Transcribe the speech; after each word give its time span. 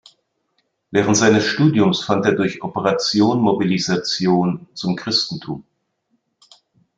Während 0.89 1.15
seines 1.15 1.43
Studiums 1.45 2.03
fand 2.03 2.25
er 2.25 2.31
durch 2.31 2.63
Operation 2.63 3.39
Mobilisation 3.39 4.65
zum 4.73 4.95
Christentum. 4.95 5.63